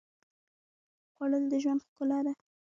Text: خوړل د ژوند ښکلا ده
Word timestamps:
خوړل 1.13 1.43
د 1.49 1.53
ژوند 1.63 1.81
ښکلا 1.87 2.19
ده 2.25 2.33